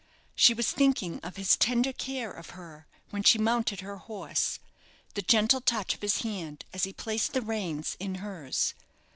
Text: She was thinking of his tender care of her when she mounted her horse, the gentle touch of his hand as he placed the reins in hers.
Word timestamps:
She 0.33 0.55
was 0.55 0.71
thinking 0.71 1.19
of 1.19 1.35
his 1.35 1.55
tender 1.55 1.93
care 1.93 2.31
of 2.31 2.49
her 2.57 2.87
when 3.11 3.21
she 3.21 3.37
mounted 3.37 3.81
her 3.81 3.97
horse, 3.97 4.57
the 5.13 5.21
gentle 5.21 5.61
touch 5.61 5.93
of 5.93 6.01
his 6.01 6.23
hand 6.23 6.65
as 6.73 6.85
he 6.85 6.91
placed 6.91 7.33
the 7.33 7.41
reins 7.43 7.97
in 7.99 8.15
hers. 8.15 8.73